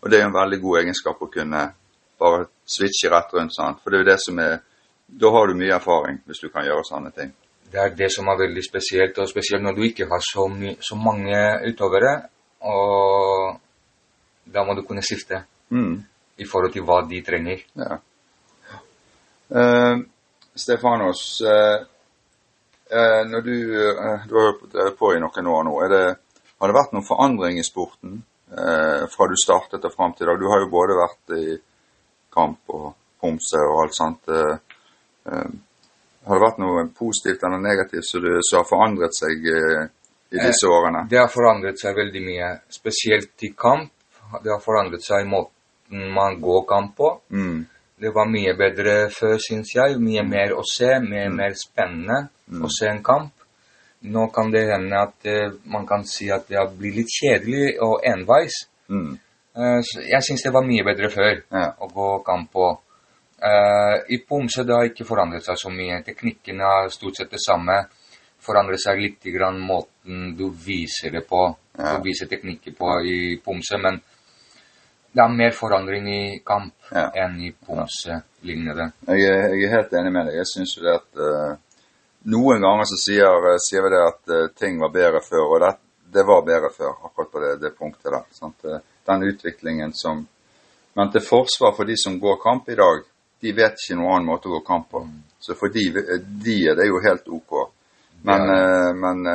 Og 0.00 0.08
det 0.08 0.16
er 0.16 0.22
jo 0.24 0.30
en 0.30 0.36
veldig 0.38 0.58
god 0.62 0.78
egenskap 0.80 1.18
å 1.20 1.28
kunne 1.28 1.60
bare 2.18 2.46
switche 2.64 3.10
rett 3.12 3.34
rundt 3.36 3.52
sånn. 3.52 3.76
For 3.76 3.92
det 3.92 3.98
er 3.98 4.02
jo 4.02 4.08
det 4.08 4.18
som 4.24 4.38
er 4.40 4.54
Da 5.20 5.30
har 5.34 5.46
du 5.50 5.54
mye 5.58 5.74
erfaring 5.76 6.20
hvis 6.26 6.40
du 6.40 6.48
kan 6.48 6.64
gjøre 6.64 6.86
sånne 6.88 7.10
ting. 7.12 7.32
Det 7.70 7.78
er 7.78 7.94
det 7.94 8.08
som 8.14 8.28
er 8.32 8.38
veldig 8.40 8.62
spesielt, 8.66 9.18
og 9.18 9.28
spesielt 9.28 9.62
når 9.62 9.76
du 9.76 9.82
ikke 9.86 10.08
har 10.10 10.22
så, 10.24 10.46
så 10.80 10.96
mange 10.96 11.40
utøvere. 11.68 12.14
Og 12.66 13.60
da 14.50 14.64
må 14.64 14.74
du 14.74 14.82
kunne 14.88 15.02
skifte 15.06 15.44
Mm. 15.70 16.00
i 16.38 16.44
forhold 16.44 16.72
til 16.72 16.82
hva 16.82 17.02
de 17.06 17.20
trenger. 17.22 17.60
Ja. 17.78 17.98
Eh, 19.50 20.00
Stefanos, 20.54 21.40
eh, 21.40 21.80
eh, 22.98 23.26
når 23.26 23.40
du, 23.40 23.56
eh, 23.80 24.26
du 24.28 24.34
har 24.34 24.56
drevet 24.72 24.98
på 24.98 25.14
i 25.14 25.20
noen 25.20 25.46
år 25.46 25.64
nå, 25.64 25.76
det, 25.88 26.16
Har 26.60 26.68
det 26.68 26.76
vært 26.76 26.92
noen 26.92 27.06
forandring 27.06 27.58
i 27.58 27.64
sporten 27.64 28.18
eh, 28.52 29.06
fra 29.08 29.28
du 29.30 29.36
startet 29.40 29.86
og 29.88 29.94
fram 29.94 30.12
til 30.12 30.26
i 30.26 30.30
dag? 30.30 30.40
Du 30.40 30.50
har 30.50 30.60
jo 30.60 30.72
både 30.72 30.98
vært 30.98 31.36
i 31.38 31.54
kamp 32.34 32.74
og 32.74 32.90
homse 33.24 33.62
og 33.64 33.78
alt 33.84 33.96
sånt. 33.96 34.28
Har 35.24 36.36
det 36.36 36.44
vært 36.44 36.60
noe 36.60 36.84
positivt 36.94 37.42
eller 37.44 37.62
negativt 37.64 38.06
som, 38.06 38.28
har 38.28 38.68
forandret 38.68 39.16
seg 39.16 39.48
i 39.48 40.36
disse 40.36 40.68
årene? 40.68 41.06
Det 41.10 41.18
har 41.18 41.32
forandret 41.32 41.80
seg 41.80 41.96
veldig 41.96 42.22
mye, 42.22 42.52
spesielt 42.70 43.48
i 43.48 43.50
kamp. 43.56 43.90
Det 44.44 44.52
har 44.52 44.62
forandret 44.62 45.04
seg 45.04 45.24
i 45.24 45.28
måten 45.28 46.12
man 46.14 46.38
går 46.40 46.64
kamp 46.68 46.94
på. 46.96 47.10
Mm. 47.34 47.64
Det 48.00 48.10
var 48.14 48.28
mye 48.32 48.54
bedre 48.56 48.94
før, 49.12 49.36
syns 49.44 49.74
jeg. 49.74 49.98
Mye 50.00 50.22
mer 50.24 50.54
å 50.56 50.62
se, 50.64 50.88
mye 51.04 51.28
mer 51.32 51.52
spennende 51.58 52.22
å 52.64 52.70
se 52.72 52.88
en 52.88 53.02
kamp. 53.04 53.34
Nå 54.08 54.22
kan 54.32 54.48
det 54.52 54.62
hende 54.70 54.96
at 54.96 55.26
uh, 55.28 55.58
man 55.68 55.84
kan 55.88 56.06
si 56.08 56.30
at 56.32 56.46
det 56.48 56.62
blir 56.78 56.94
litt 56.96 57.12
kjedelig 57.12 57.74
og 57.84 57.98
enveis. 58.08 58.62
Mm. 58.88 59.10
Uh, 59.52 59.80
så 59.84 60.06
jeg 60.06 60.24
syns 60.24 60.46
det 60.46 60.54
var 60.54 60.64
mye 60.64 60.86
bedre 60.86 61.10
før 61.12 61.42
Ja. 61.52 61.66
å 61.76 61.90
gå 61.92 62.08
kamp 62.24 62.48
på. 62.56 62.70
Uh, 63.40 63.96
I 64.08 64.22
Pomse 64.24 64.64
det 64.64 64.76
har 64.76 64.88
ikke 64.88 65.08
forandret 65.08 65.44
seg 65.44 65.60
så 65.60 65.72
mye. 65.72 66.00
Teknikken 66.06 66.64
er 66.64 66.88
stort 66.92 67.20
sett 67.20 67.36
det 67.36 67.42
samme. 67.44 67.82
Forandrer 68.40 68.80
seg 68.80 69.00
litt 69.00 69.28
grann 69.34 69.60
måten 69.60 70.32
du 70.36 70.46
viser 70.48 71.12
det 71.12 71.26
på. 71.28 71.42
Ja. 71.76 71.98
Du 71.98 72.08
viser 72.08 72.32
teknikker 72.32 72.72
på 72.76 72.96
i 73.04 73.18
Pomse, 73.44 73.76
men 73.76 74.00
det 75.12 75.22
er 75.24 75.32
mer 75.34 75.50
forandring 75.56 76.06
i 76.08 76.38
kamp 76.46 76.74
Ja. 76.94 77.08
enn 77.24 77.40
i 77.42 77.50
Pomse 77.52 78.20
lignende. 78.46 78.92
Jeg, 79.06 79.18
jeg 79.20 79.64
er 79.66 79.74
helt 79.76 79.92
enig 79.92 80.12
med 80.12 80.26
deg. 80.26 80.36
Jeg 80.40 80.46
syns 80.46 80.76
jo 80.76 80.82
det 80.86 80.94
at 80.94 81.20
uh, 81.20 81.56
Noen 82.30 82.60
ganger 82.60 82.84
så 82.84 82.98
sier, 83.00 83.46
eh, 83.48 83.56
sier 83.64 83.80
vi 83.86 83.90
det 83.94 84.00
at 84.04 84.32
uh, 84.34 84.48
ting 84.58 84.78
var 84.80 84.90
bedre 84.92 85.20
før, 85.24 85.44
og 85.54 85.60
det, 85.62 85.70
det 86.12 86.24
var 86.28 86.42
bedre 86.44 86.68
før, 86.74 86.90
akkurat 87.08 87.30
på 87.32 87.40
det, 87.40 87.52
det 87.62 87.70
punktet 87.78 88.12
der. 88.12 88.26
Sant? 88.36 88.66
Den 89.06 89.22
utviklingen 89.30 89.92
som 89.96 90.26
Men 90.94 91.10
til 91.12 91.22
forsvar 91.22 91.72
for 91.76 91.84
de 91.86 91.94
som 91.96 92.18
går 92.20 92.36
kamp 92.42 92.68
i 92.68 92.74
dag, 92.74 93.04
de 93.40 93.52
vet 93.56 93.78
ikke 93.78 93.96
noen 93.96 94.16
annen 94.16 94.26
måte 94.26 94.48
å 94.50 94.56
gå 94.56 94.60
kamp 94.66 94.88
på. 94.90 95.04
Så 95.40 95.54
for 95.56 95.70
de, 95.72 95.84
de 96.44 96.56
er 96.68 96.74
det 96.76 96.88
jo 96.88 96.98
helt 97.00 97.28
ok. 97.28 97.54
Men, 98.22 98.42
Ja. 98.50 98.90
uh, 98.90 98.94
men 98.94 99.26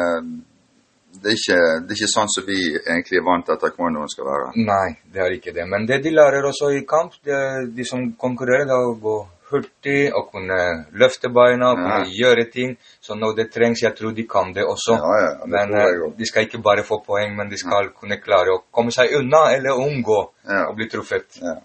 det, 1.26 1.32
er 1.34 1.38
ikke, 1.40 1.62
det 1.82 1.94
er 1.96 1.98
ikke 1.98 2.12
sånn 2.12 2.30
som 2.30 2.44
vi 2.46 2.60
egentlig 2.76 3.18
er 3.18 3.24
vant 3.26 3.48
til 3.48 3.56
at 3.56 3.64
taekwondoen 3.64 4.12
skal 4.12 4.28
være. 4.30 4.50
Nei, 4.62 4.90
det 5.10 5.24
er 5.26 5.34
ikke 5.34 5.54
det. 5.56 5.64
Men 5.72 5.88
det 5.90 6.04
de 6.04 6.12
lærer 6.14 6.46
også 6.46 6.70
i 6.78 6.84
kamp, 6.86 7.16
det 7.26 7.34
er 7.34 7.66
de 7.74 7.86
som 7.88 8.04
konkurrerer, 8.22 8.70
er 8.70 8.90
å 8.92 8.94
gå 9.02 9.16
hurtig 9.50 10.12
og 10.14 10.30
kunne 10.34 10.60
løfte 11.02 11.32
beina 11.34 11.72
og 11.74 11.82
kunne 11.82 12.14
gjøre 12.14 12.46
ting. 12.54 12.76
Så 13.02 13.18
når 13.18 13.40
det 13.40 13.48
trengs, 13.54 13.82
jeg 13.82 13.98
tror 13.98 14.14
de 14.14 14.26
kan 14.30 14.54
det 14.54 14.66
også. 14.70 14.98
Ja, 15.02 15.16
ja, 15.24 15.32
det 15.42 15.52
men 15.56 15.78
eh, 15.82 16.04
de 16.18 16.28
skal 16.30 16.46
ikke 16.46 16.62
bare 16.66 16.86
få 16.86 17.00
poeng, 17.06 17.34
men 17.38 17.50
de 17.50 17.58
skal 17.62 17.90
kunne 17.98 18.20
klare 18.22 18.54
å 18.54 18.64
komme 18.70 18.94
seg 18.94 19.18
unna 19.18 19.48
eller 19.56 19.82
unngå 19.82 20.20
å 20.62 20.76
bli 20.78 20.90
truffet. 20.92 21.40
Ja. 21.42 21.56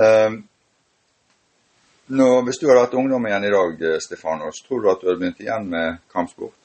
Ehm, 0.00 0.40
nå, 2.16 2.30
hvis 2.46 2.60
du 2.60 2.68
hadde 2.70 2.86
hatt 2.86 2.96
ungdom 2.96 3.28
igjen 3.28 3.44
i 3.44 3.52
dag, 3.52 3.84
eh, 3.90 4.00
Stefanos, 4.00 4.64
tror 4.64 4.80
du 4.80 4.90
at 4.92 5.04
du 5.04 5.10
hadde 5.10 5.20
begynt 5.20 5.44
igjen 5.44 5.68
med 5.68 6.00
kampsport? 6.12 6.56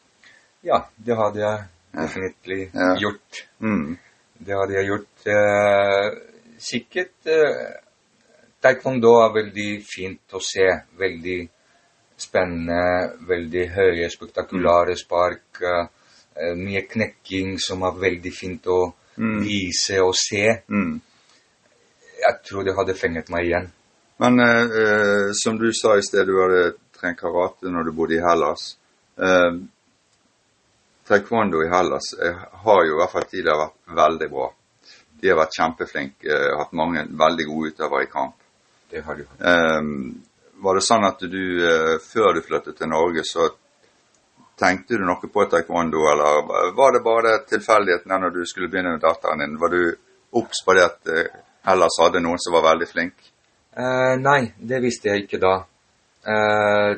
Ja, 0.65 0.79
det 0.97 1.15
hadde 1.19 1.39
jeg 1.43 1.65
definitivt 1.95 2.73
Ja. 2.75 2.95
gjort. 2.99 3.41
Mm. 3.61 3.97
Det 4.45 4.55
hadde 4.57 4.73
jeg 4.79 4.87
gjort. 4.89 5.27
Eh, 5.31 6.07
sikkert 6.59 7.29
eh, 7.31 7.81
Taekwondo 8.61 9.11
er 9.21 9.33
veldig 9.35 9.69
fint 9.85 10.33
å 10.33 10.41
se. 10.41 10.65
Veldig 10.97 11.37
spennende, 12.17 12.79
veldig 13.27 13.65
høye, 13.75 14.09
spektakulære 14.09 14.95
spark. 14.97 15.61
Eh, 15.61 16.55
mye 16.57 16.81
knekking 16.89 17.57
som 17.61 17.83
er 17.83 17.99
veldig 18.01 18.33
fint 18.33 18.65
å 18.67 18.93
Mm. 19.17 19.43
vise 19.45 20.01
og 20.03 20.13
se. 20.19 20.61
Mm. 20.67 20.99
Jeg 22.19 22.35
tror 22.43 22.63
det 22.65 22.75
hadde 22.75 22.93
fenget 22.99 23.29
meg 23.29 23.45
igjen. 23.45 23.69
Men 24.19 24.39
eh, 24.39 24.65
eh, 24.81 25.31
som 25.43 25.57
du 25.57 25.71
sa 25.73 25.95
i 25.97 26.01
sted, 26.01 26.25
du 26.27 26.35
hadde 26.41 26.73
trent 26.99 27.17
karate 27.19 27.69
når 27.71 27.85
du 27.85 27.91
bodde 27.93 28.15
i 28.17 28.19
Hellas. 28.23 28.75
Eh, 29.17 29.51
taekwondo 31.07 31.63
i 31.63 31.69
Hellas 31.69 32.13
eh, 32.23 32.45
har 32.65 32.85
jo 32.85 32.95
i 32.95 32.99
hvert 32.99 33.11
fall 33.11 33.27
tidligere 33.29 33.65
vært 33.65 33.97
veldig 33.99 34.29
bra. 34.31 34.47
De 35.21 35.29
har 35.31 35.39
vært 35.39 35.57
kjempeflinke, 35.59 36.31
eh, 36.31 36.53
hatt 36.59 36.73
mange 36.77 37.05
veldig 37.23 37.45
gode 37.49 37.73
utøvere 37.73 38.07
i 38.07 38.09
kamp. 38.11 38.39
Det 38.89 39.03
har 39.05 39.19
de 39.19 39.27
hatt. 39.27 39.45
Ehm, 39.51 39.93
var 40.65 40.75
det 40.75 40.85
sånn 40.87 41.05
at 41.07 41.19
du, 41.19 41.45
eh, 41.67 41.93
før 42.01 42.33
du 42.33 42.41
flyttet 42.41 42.77
til 42.77 42.91
Norge, 42.91 43.23
så 43.23 43.49
tenkte 44.57 44.97
du 44.97 45.05
noe 45.05 45.31
på 45.33 45.45
taekwondo, 45.51 46.05
eller 46.11 46.73
var 46.73 46.93
det 46.93 47.03
bare 47.03 47.37
tilfeldigheten 47.49 48.09
der 48.09 48.19
når 48.19 48.33
du 48.33 48.45
skulle 48.45 48.69
begynne 48.71 48.95
med 48.95 49.03
datteren 49.03 49.43
din? 49.43 49.57
Var 49.59 49.69
du 49.69 49.95
obs 50.31 50.63
på 50.65 50.73
det 50.73 50.85
at 50.85 51.31
Hellas 51.65 51.97
hadde 51.99 52.21
noen 52.23 52.39
som 52.39 52.53
var 52.53 52.71
veldig 52.71 52.87
flink? 52.87 53.13
Uh, 53.75 54.15
nei, 54.15 54.53
det 54.55 54.79
visste 54.79 55.09
jeg 55.09 55.25
ikke 55.25 55.41
da. 55.41 55.55
Eh, 56.25 56.97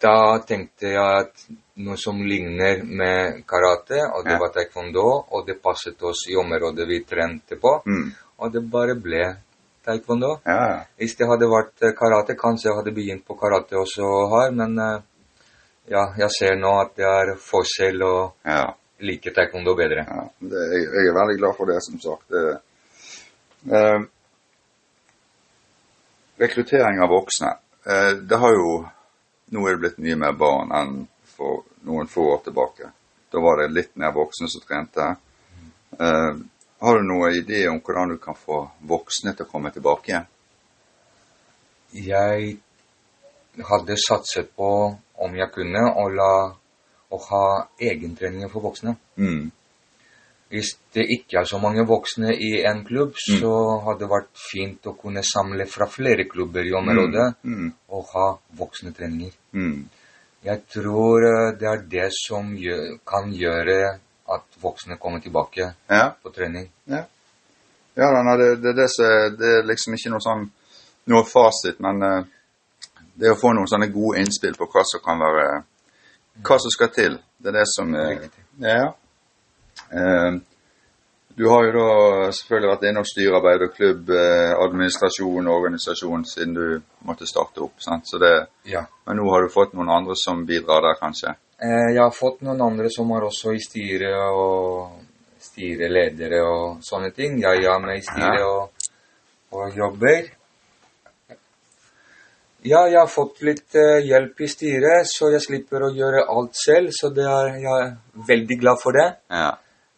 da 0.00 0.38
tenkte 0.46 0.90
jeg 0.92 1.20
at 1.22 1.46
noe 1.76 1.96
som 2.00 2.18
ligner 2.24 2.82
med 2.84 3.42
karate, 3.48 3.98
og 4.14 4.24
det 4.24 4.32
Ja. 4.32 4.38
var 4.38 4.52
taekwondo, 4.52 5.24
og 5.30 5.46
det 5.46 5.62
passet 5.62 6.02
oss 6.02 6.26
i 6.28 6.36
området 6.36 6.86
vi 6.88 7.00
trente 7.04 7.56
på, 7.60 7.82
Mm. 7.86 8.12
og 8.38 8.52
det 8.52 8.62
bare 8.70 8.94
ble 8.94 9.36
taekwondo. 9.84 10.40
Ja. 10.46 10.84
Hvis 10.98 11.16
det 11.16 11.26
hadde 11.28 11.46
vært 11.48 11.82
eh, 11.82 11.92
karate, 11.92 12.34
kanskje 12.36 12.68
jeg 12.70 12.76
hadde 12.76 12.94
begynt 12.94 13.24
på 13.26 13.34
karate 13.38 13.76
også 13.76 14.04
her, 14.32 14.50
men 14.52 14.78
eh, 14.78 15.00
ja, 15.88 16.06
jeg 16.18 16.30
ser 16.30 16.56
nå 16.56 16.80
at 16.80 16.94
det 16.96 17.04
er 17.06 17.36
forskjell 17.36 18.02
og 18.02 18.32
ja. 18.44 18.74
liker 19.00 19.32
taekwondo 19.32 19.74
bedre. 19.76 20.04
ja. 20.08 20.28
Det, 20.40 20.64
jeg, 20.72 20.82
jeg 20.92 21.06
er 21.08 21.14
veldig 21.20 21.38
glad 21.38 21.56
for 21.56 21.66
det, 21.66 21.78
som 21.82 22.00
sagt. 22.00 22.28
Det, 22.28 22.60
eh, 23.72 24.00
rekruttering 26.38 27.00
av 27.02 27.08
voksne. 27.08 27.56
Eh, 27.86 28.12
det 28.28 28.36
har 28.38 28.52
jo 28.52 28.88
Nå 29.54 29.62
er 29.66 29.76
det 29.76 29.82
blitt 29.82 30.02
mye 30.02 30.18
mer 30.18 30.34
barn 30.38 30.72
enn 30.74 30.94
for 31.36 31.62
noen 31.86 32.08
få 32.10 32.24
år 32.34 32.42
tilbake. 32.46 32.90
Da 33.30 33.42
var 33.42 33.60
det 33.60 33.72
litt 33.74 33.96
mer 34.00 34.14
voksne 34.16 34.48
som 34.50 34.64
trente. 34.64 35.08
Uh, 36.00 36.38
har 36.82 36.98
du 36.98 37.06
noen 37.06 37.36
idé 37.38 37.66
om 37.70 37.78
hvordan 37.80 38.14
du 38.14 38.18
kan 38.22 38.36
få 38.36 38.64
voksne 38.88 39.32
til 39.34 39.46
å 39.46 39.50
komme 39.50 39.70
tilbake 39.74 40.10
igjen? 40.12 40.26
Jeg 41.96 42.56
hadde 43.70 43.96
satset 44.02 44.50
på, 44.56 44.70
om 45.16 45.36
jeg 45.38 45.52
kunne, 45.54 45.84
å, 45.96 46.08
la, 46.12 46.32
å 47.08 47.20
ha 47.30 47.46
egentreninger 47.80 48.50
for 48.52 48.66
voksne. 48.66 48.96
Mm. 49.16 49.48
Hvis 50.48 50.76
det 50.94 51.02
ikke 51.10 51.40
er 51.40 51.44
så 51.50 51.58
mange 51.58 51.82
voksne 51.86 52.30
i 52.38 52.62
en 52.64 52.84
klubb, 52.86 53.14
Mm. 53.28 53.40
så 53.40 53.52
hadde 53.84 53.98
det 54.04 54.08
vært 54.10 54.28
fint 54.52 54.86
å 54.86 54.92
kunne 54.96 55.22
samle 55.26 55.66
fra 55.66 55.86
flere 55.90 56.24
klubber 56.30 56.62
i 56.64 56.72
området 56.72 57.34
Mm. 57.42 57.72
og 57.88 58.04
ha 58.14 58.38
voksne 58.56 58.92
treninger. 58.94 59.32
Mm. 59.52 59.88
Jeg 60.44 60.62
tror 60.70 61.24
eh, 61.26 61.52
det 61.58 61.66
er 61.68 61.82
det 61.90 62.10
som 62.12 62.54
gjør, 62.56 62.98
kan 63.06 63.32
gjøre 63.32 63.98
at 64.28 64.42
voksne 64.62 64.96
kommer 64.98 65.20
tilbake 65.20 65.74
Ja. 65.90 66.10
på 66.22 66.30
trening. 66.34 66.70
Ja, 66.88 67.04
da, 68.12 68.22
nei, 68.22 68.36
det, 68.36 68.62
det, 68.62 68.74
det, 68.76 69.38
det 69.38 69.50
er 69.58 69.62
liksom 69.66 69.94
ikke 69.96 70.10
noe 70.12 70.20
sånn 70.20 70.50
noe 71.08 71.24
fasit, 71.24 71.78
men 71.80 72.02
eh, 72.02 72.24
det 73.16 73.30
å 73.32 73.38
få 73.40 73.52
noen 73.56 73.66
sånne 73.70 73.88
gode 73.92 74.18
innspill 74.20 74.54
på 74.58 74.66
hva 74.68 74.82
som 74.84 75.00
kan 75.04 75.18
være 75.18 75.64
Hva 76.44 76.58
som 76.60 76.70
skal 76.70 76.88
til. 76.92 77.14
Det 77.40 77.48
er 77.48 77.52
det 77.60 77.66
som 77.72 77.94
er 77.96 78.10
Riktig. 78.20 78.42
Ja. 78.60 78.92
Eh, 79.92 80.38
du 81.36 81.48
har 81.52 81.64
jo 81.66 81.72
da 81.76 82.30
selvfølgelig 82.32 82.70
vært 82.72 82.84
inne 82.88 83.00
og 83.02 83.08
styrearbeid 83.10 83.62
og 83.66 83.74
klubb, 83.76 84.10
eh, 84.10 84.52
administrasjon 84.64 85.46
og 85.48 85.54
organisasjon 85.60 86.24
siden 86.24 86.54
du 86.54 86.82
måtte 87.04 87.26
starte 87.28 87.60
opp. 87.60 87.74
sant? 87.78 88.04
Så 88.08 88.18
det, 88.18 88.46
Ja. 88.64 88.86
men 89.06 89.16
nå 89.16 89.30
har 89.30 89.42
du 89.42 89.48
fått 89.52 89.74
noen 89.74 89.90
andre 89.90 90.14
som 90.16 90.46
bidrar 90.46 90.80
der, 90.82 90.94
kanskje? 91.00 91.34
Eh, 91.60 91.92
Jeg 91.94 92.00
har 92.02 92.10
fått 92.10 92.40
noen 92.42 92.60
andre 92.60 92.88
som 92.90 93.10
er 93.12 93.20
også 93.28 93.52
i 93.54 93.58
styret 93.60 94.32
og 94.32 94.92
styreledere 95.40 96.40
og 96.42 96.78
sånne 96.82 97.14
ting. 97.14 97.38
Jeg 97.40 97.64
er 97.64 97.78
med 97.78 97.98
i 97.98 98.00
styret 98.00 98.40
Ja. 98.40 98.46
og, 98.46 98.70
og 99.52 99.76
jobber. 99.76 100.30
Ja, 102.66 102.86
jeg 102.88 102.98
har 102.98 103.06
fått 103.06 103.42
litt 103.42 103.70
hjelp 103.72 104.40
i 104.40 104.48
styret, 104.48 105.06
så 105.06 105.30
jeg 105.30 105.40
slipper 105.44 105.84
å 105.86 105.92
gjøre 105.94 106.24
alt 106.28 106.56
selv. 106.58 106.88
Så 106.90 107.12
det 107.14 107.24
er, 107.24 107.52
jeg 107.60 107.64
er 107.82 107.96
veldig 108.26 108.58
glad 108.60 108.76
for 108.82 108.92
det. 108.96 109.16
Ja. 109.30 109.52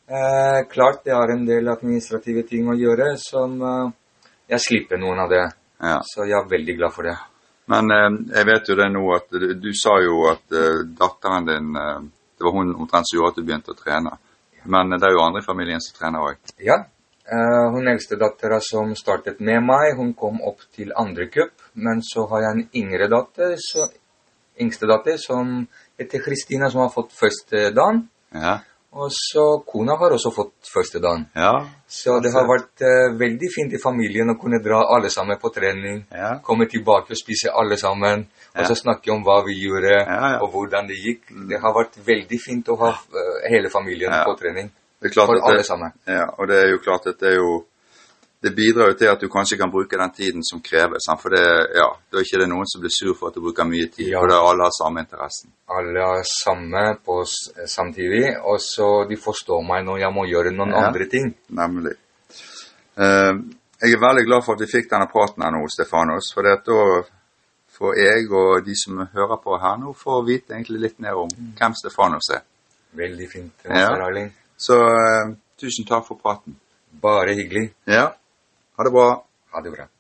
Eh, 0.09 0.61
klart 0.73 1.03
det 1.05 1.13
er 1.13 1.31
en 1.35 1.43
del 1.45 1.69
administrative 1.69 2.47
ting 2.49 2.69
å 2.73 2.77
gjøre 2.79 3.11
som 3.21 3.59
eh, 3.61 3.91
jeg 4.55 4.65
slipper 4.65 5.01
noen 5.01 5.19
av 5.21 5.29
det. 5.33 5.43
ja. 5.85 5.99
Så 6.01 6.25
jeg 6.25 6.39
er 6.39 6.47
veldig 6.49 6.77
glad 6.79 6.95
for 6.95 7.09
det. 7.09 7.17
Men 7.69 7.91
eh, 7.93 8.07
jeg 8.39 8.49
vet 8.49 8.71
jo 8.71 8.77
det 8.79 8.87
nå 8.95 9.03
at 9.17 9.27
du, 9.37 9.51
du 9.61 9.69
sa 9.77 9.99
jo 10.01 10.23
at 10.31 10.57
eh, 10.57 10.85
datteren 10.97 11.49
din 11.51 11.77
eh, 11.77 11.99
Det 12.39 12.47
var 12.47 12.55
hun 12.55 12.71
omtrent 12.79 13.09
som 13.11 13.19
gjorde 13.19 13.35
at 13.35 13.41
du 13.41 13.45
begynte 13.45 13.75
å 13.75 13.77
trene. 13.77 14.15
Men 14.65 14.93
eh, 14.95 15.01
det 15.03 15.11
er 15.11 15.17
jo 15.19 15.25
andre 15.27 15.43
i 15.43 15.49
familien 15.49 15.85
som 15.85 15.99
trener 15.99 16.25
òg. 16.31 16.41
Ja. 16.65 16.79
eh, 17.29 17.67
hun 17.75 17.91
eldste 17.93 18.17
dattera 18.17 18.63
som 18.65 18.95
startet 18.97 19.43
med 19.45 19.61
meg, 19.67 19.93
hun 19.99 20.15
kom 20.17 20.41
opp 20.41 20.65
til 20.73 20.95
andre 20.97 21.29
cup. 21.29 21.53
Men 21.75 22.01
så 22.01 22.25
har 22.33 22.47
jeg 22.47 22.57
en 22.57 22.65
yngre 22.81 23.11
datter, 23.13 23.59
så, 23.61 23.91
yngste 24.59 24.89
datter 24.89 25.21
som 25.21 25.61
heter 26.01 26.25
Kristina, 26.25 26.71
som 26.73 26.87
har 26.87 26.95
fått 26.97 27.13
første 27.13 27.69
dagen. 27.77 28.07
Ja. 28.33 28.57
Og 28.93 29.11
så 29.13 29.43
kona 29.69 29.95
har 30.01 30.15
også 30.17 30.31
fått 30.33 30.71
første 30.73 30.99
dagen. 30.99 31.27
Ja. 31.37 31.67
Så 31.87 32.19
det 32.25 32.33
har 32.33 32.47
vært 32.49 32.81
uh, 32.81 33.19
veldig 33.21 33.51
fint 33.53 33.73
i 33.77 33.81
familien 33.83 34.33
å 34.33 34.39
kunne 34.41 34.63
dra 34.65 34.81
alle 34.97 35.11
sammen 35.13 35.37
på 35.39 35.51
trening. 35.53 36.07
Ja. 36.11 36.39
Komme 36.43 36.67
tilbake 36.73 37.13
og 37.13 37.21
spise 37.21 37.53
alle 37.53 37.77
sammen. 37.77 38.25
Og 38.57 38.65
så 38.67 38.75
snakke 38.75 39.13
om 39.13 39.23
hva 39.27 39.43
vi 39.47 39.59
gjorde, 39.61 39.93
Ja, 39.93 40.33
ja. 40.33 40.39
og 40.43 40.51
hvordan 40.57 40.89
det 40.89 40.97
gikk. 41.05 41.29
Det 41.51 41.61
har 41.61 41.75
vært 41.77 42.01
veldig 42.07 42.41
fint 42.43 42.69
å 42.73 42.79
ha 42.81 42.91
uh, 42.97 43.39
hele 43.53 43.69
familien 43.71 44.11
Ja. 44.13 44.25
på 44.25 44.35
trening. 44.41 44.73
Det 44.99 45.11
er 45.11 45.15
klart 45.15 45.31
For 45.31 45.37
at 45.45 45.51
alle 45.53 45.63
sammen. 45.69 45.93
ja, 46.09 46.25
og 46.39 46.49
det 46.49 46.57
er 46.65 46.71
jo 46.73 46.79
klart 46.83 47.07
at 47.07 47.21
det 47.21 47.29
er 47.35 47.37
jo 47.37 47.65
Det 48.41 48.53
bidrar 48.55 48.93
jo 48.93 48.95
til 48.95 49.09
at 49.11 49.19
du 49.21 49.27
kanskje 49.29 49.57
kan 49.59 49.71
bruke 49.71 49.99
den 49.99 50.13
tiden 50.15 50.45
som 50.47 50.61
kreves. 50.63 51.09
For 51.23 51.35
det, 51.35 51.43
ja, 51.75 51.89
da 52.11 52.19
er 52.21 52.23
ikke 52.27 52.39
det 52.39 52.47
noen 52.53 52.69
som 52.71 52.81
blir 52.85 52.93
sur 52.95 53.15
for 53.19 53.33
at 53.33 53.35
du 53.35 53.41
bruker 53.43 53.67
mye 53.67 53.89
tid. 53.91 54.13
Ja. 54.13 54.21
For 54.21 54.31
det 54.31 54.37
er 54.37 54.45
alle 54.51 54.67
har 54.69 54.75
samme 54.77 55.03
interessen. 55.03 55.51
Alle 55.75 56.05
har 56.07 56.23
samme 56.31 56.83
på 57.05 57.17
samtidig, 57.67 58.37
og 58.39 58.61
så 58.63 58.87
de 59.11 59.19
forstår 59.19 59.65
meg 59.67 59.83
når 59.89 59.99
jeg 60.05 60.15
må 60.15 60.27
gjøre 60.31 60.53
noen 60.55 60.71
Ja. 60.71 60.85
andre 60.87 61.09
ting. 61.11 61.33
Nemlig. 61.51 61.97
Uh, 62.99 63.35
jeg 63.83 63.95
er 63.95 64.03
veldig 64.07 64.25
glad 64.27 64.45
for 64.47 64.55
at 64.55 64.63
vi 64.63 64.71
fikk 64.71 64.87
denne 64.91 65.11
praten 65.11 65.43
her 65.43 65.51
nå, 65.55 65.65
Stefanos. 65.75 66.31
For 66.35 66.47
da 66.47 66.79
får 67.79 67.99
jeg 67.99 68.31
og 68.31 68.65
de 68.67 68.75
som 68.79 69.03
hører 69.15 69.43
på 69.43 69.59
her 69.59 69.77
nå, 69.83 69.93
får 69.99 70.23
vite 70.27 70.55
egentlig 70.55 70.81
litt 70.87 70.99
mer 71.03 71.19
om 71.25 71.29
hvem 71.59 71.75
Stefanos 71.75 72.31
er. 72.39 72.47
Veldig 73.03 73.29
fint. 73.31 73.67
Ja. 73.67 73.91
Arling. 73.99 74.31
Så 74.57 74.79
uh, 74.79 75.35
tusen 75.59 75.87
takk 75.91 76.07
for 76.07 76.23
praten. 76.23 76.55
Bare 77.03 77.35
hyggelig. 77.35 77.73
Ja, 77.87 78.13
ha 78.79 78.85
det 78.85 78.91
bra. 78.91 79.25
Ha 79.51 79.61
det 79.61 79.71
bra. 79.71 79.98